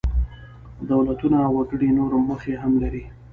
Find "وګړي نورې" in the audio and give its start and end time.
1.57-2.17